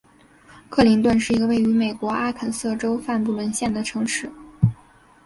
[0.67, 4.31] 克林顿是一个位于美国阿肯色州范布伦县的城市。